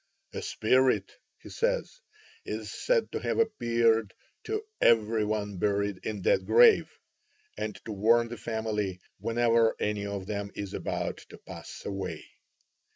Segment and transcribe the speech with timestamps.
[0.33, 1.99] "A spirit," he says,
[2.43, 6.89] "is said to have appeared to every one buried in that grave,
[7.55, 12.25] and to warn the family whenever any of them is about to pass away.